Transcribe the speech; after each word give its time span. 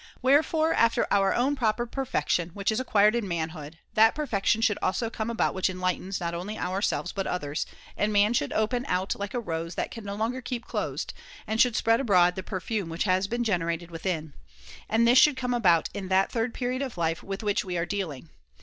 Wherefore, 0.23 0.73
after 0.73 1.05
our 1.13 1.31
own 1.35 1.55
proper 1.55 1.85
per 1.85 2.05
fection, 2.05 2.49
which 2.55 2.71
is 2.71 2.79
acquired 2.79 3.13
in 3.13 3.27
manhood, 3.27 3.77
that 3.93 4.15
perfection 4.15 4.59
should 4.59 4.79
also 4.81 5.11
come 5.11 5.29
which 5.29 5.69
enlightens 5.69 6.19
not 6.19 6.33
only 6.33 6.57
ourselves 6.57 7.11
but 7.11 7.27
others, 7.27 7.67
and 7.95 8.11
man 8.11 8.33
should 8.33 8.51
open 8.51 8.83
out 8.87 9.15
like 9.19 9.35
a 9.35 9.39
rose 9.39 9.75
that 9.75 9.91
can 9.91 10.03
no 10.03 10.15
longer 10.15 10.41
keep 10.41 10.65
closed, 10.65 11.13
and 11.45 11.61
should 11.61 11.75
spread 11.75 11.99
abroad 11.99 12.33
the 12.33 12.41
perfume 12.41 12.89
which 12.89 13.03
has 13.03 13.27
been 13.27 13.43
generated 13.43 13.91
within; 13.91 14.33
and 14.89 15.07
this 15.07 15.19
should 15.19 15.37
come 15.37 15.53
about 15.53 15.87
in 15.93 16.07
that 16.07 16.31
third 16.31 16.51
period 16.55 16.81
of 16.81 16.97
life 16.97 17.21
with 17.21 17.43
which 17.43 17.63
we 17.63 17.77
are 17.77 17.85
dealing. 17.85 18.29